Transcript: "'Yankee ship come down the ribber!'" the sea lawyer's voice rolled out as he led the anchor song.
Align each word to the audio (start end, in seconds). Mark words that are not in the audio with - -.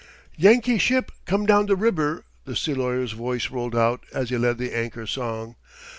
"'Yankee 0.35 0.79
ship 0.79 1.11
come 1.27 1.45
down 1.45 1.67
the 1.67 1.75
ribber!'" 1.75 2.23
the 2.45 2.55
sea 2.55 2.73
lawyer's 2.73 3.11
voice 3.11 3.51
rolled 3.51 3.75
out 3.75 4.03
as 4.11 4.31
he 4.31 4.37
led 4.39 4.57
the 4.57 4.73
anchor 4.75 5.05
song. 5.05 5.55